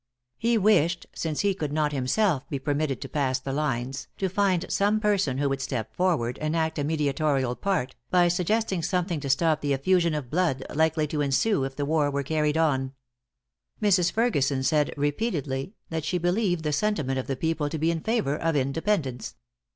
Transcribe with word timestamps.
He 0.39 0.57
wished, 0.57 1.05
since 1.13 1.41
he 1.41 1.53
could 1.53 1.71
not 1.71 1.91
himself 1.91 2.49
be 2.49 2.57
permitted 2.57 2.99
to 3.01 3.07
pass 3.07 3.37
the 3.39 3.53
lines, 3.53 4.07
to 4.17 4.29
find 4.29 4.65
some 4.67 4.99
person 4.99 5.37
who 5.37 5.47
would 5.47 5.61
step 5.61 5.93
forward 5.95 6.39
and 6.39 6.55
act 6.55 6.79
a 6.79 6.83
mediatorial 6.83 7.55
part, 7.55 7.93
by 8.09 8.27
suggesting 8.27 8.81
something 8.81 9.19
to 9.19 9.29
stop 9.29 9.61
the 9.61 9.73
effusion 9.73 10.15
of 10.15 10.31
blood 10.31 10.65
likely 10.73 11.05
to 11.05 11.21
ensue 11.21 11.65
if 11.65 11.75
the 11.75 11.85
war 11.85 12.09
were 12.09 12.23
carried 12.23 12.57
on. 12.57 12.93
Mrs. 13.79 14.11
Ferguson 14.11 14.63
said 14.63 14.91
repeatedly, 14.97 15.75
that 15.91 16.03
she 16.03 16.17
believed 16.17 16.63
the 16.63 16.73
sentiment 16.73 17.19
of 17.19 17.27
the 17.27 17.35
people 17.35 17.69
to 17.69 17.77
be 17.77 17.91
in 17.91 17.99
favor 18.01 18.35
of 18.35 18.55
Independence. 18.55 19.35